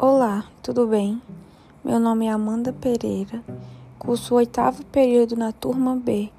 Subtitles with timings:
[0.00, 1.20] Olá, tudo bem?
[1.84, 3.42] Meu nome é Amanda Pereira,
[3.98, 6.30] curso oitavo período na turma B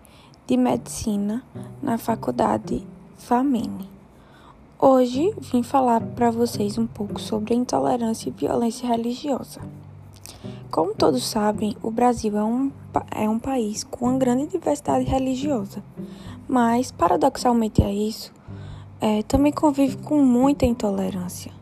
[0.48, 1.44] de Medicina
[1.84, 2.88] na Faculdade
[3.18, 3.90] FAMENE.
[4.80, 9.60] Hoje vim falar para vocês um pouco sobre a intolerância e violência religiosa.
[10.72, 12.72] Como todos sabem, o Brasil é um,
[13.12, 15.84] é um país com uma grande diversidade religiosa,
[16.48, 18.32] mas, paradoxalmente a isso,
[19.02, 21.59] é, também convive com muita intolerância.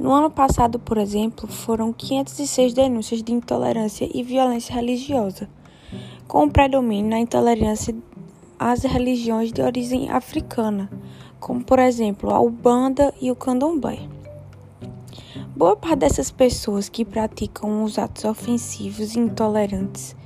[0.00, 5.46] No ano passado, por exemplo, foram 506 denúncias de intolerância e violência religiosa,
[6.26, 7.94] com predomínio na intolerância
[8.58, 10.90] às religiões de origem africana,
[11.38, 13.98] como por exemplo a Ubanda e o Candomblé.
[15.54, 20.16] Boa parte dessas pessoas que praticam os atos ofensivos e intolerantes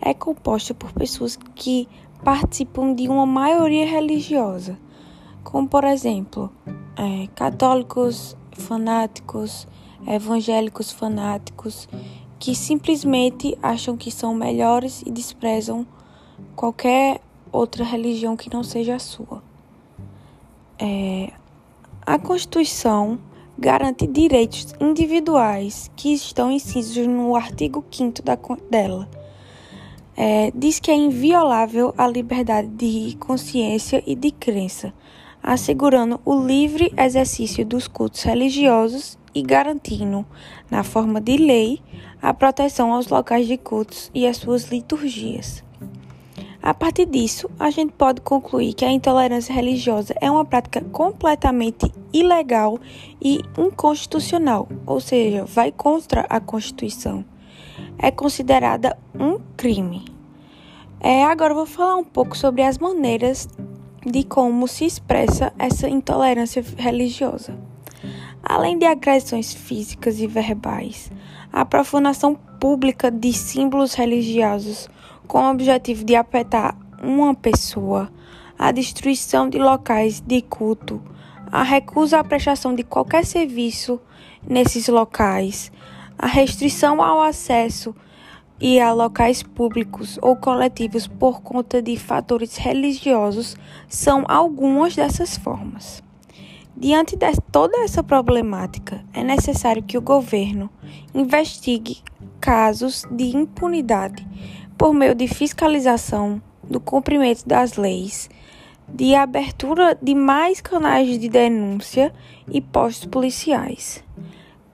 [0.00, 1.88] é composta por pessoas que
[2.22, 4.78] participam de uma maioria religiosa,
[5.42, 6.52] como por exemplo
[6.96, 9.66] é, católicos, fanáticos,
[10.06, 11.88] evangélicos fanáticos,
[12.38, 15.86] que simplesmente acham que são melhores e desprezam
[16.54, 19.42] qualquer outra religião que não seja a sua.
[20.78, 21.32] É,
[22.04, 23.18] a Constituição
[23.58, 28.22] garante direitos individuais que estão incisos no artigo 5
[28.68, 29.08] dela.
[30.16, 34.92] É, diz que é inviolável a liberdade de consciência e de crença,
[35.44, 40.24] assegurando o livre exercício dos cultos religiosos e garantindo,
[40.70, 41.82] na forma de lei,
[42.22, 45.62] a proteção aos locais de cultos e às suas liturgias.
[46.62, 51.92] A partir disso, a gente pode concluir que a intolerância religiosa é uma prática completamente
[52.10, 52.78] ilegal
[53.20, 57.22] e inconstitucional, ou seja, vai contra a Constituição.
[57.98, 60.06] É considerada um crime.
[60.98, 63.46] É, agora eu vou falar um pouco sobre as maneiras
[64.04, 67.56] de como se expressa essa intolerância religiosa.
[68.42, 71.10] Além de agressões físicas e verbais,
[71.52, 74.88] a profanação pública de símbolos religiosos
[75.26, 78.10] com o objetivo de afetar uma pessoa,
[78.58, 81.00] a destruição de locais de culto,
[81.50, 84.00] a recusa à prestação de qualquer serviço
[84.46, 85.72] nesses locais,
[86.18, 87.94] a restrição ao acesso
[88.60, 93.56] e a locais públicos ou coletivos por conta de fatores religiosos
[93.88, 96.02] são algumas dessas formas.
[96.76, 100.68] Diante de toda essa problemática, é necessário que o governo
[101.14, 102.02] investigue
[102.40, 104.26] casos de impunidade
[104.76, 108.28] por meio de fiscalização do cumprimento das leis,
[108.88, 112.12] de abertura de mais canais de denúncia
[112.48, 114.02] e postos policiais.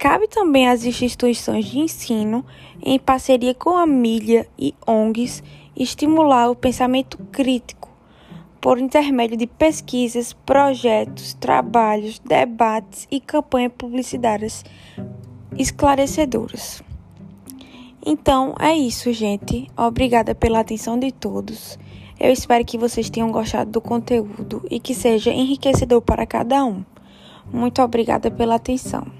[0.00, 2.42] Cabe também às instituições de ensino,
[2.82, 5.42] em parceria com a mídia e ONGs,
[5.76, 7.90] estimular o pensamento crítico
[8.62, 14.64] por intermédio de pesquisas, projetos, trabalhos, debates e campanhas publicitárias
[15.58, 16.82] esclarecedoras.
[18.04, 19.70] Então é isso, gente.
[19.76, 21.78] Obrigada pela atenção de todos.
[22.18, 26.82] Eu espero que vocês tenham gostado do conteúdo e que seja enriquecedor para cada um.
[27.52, 29.19] Muito obrigada pela atenção.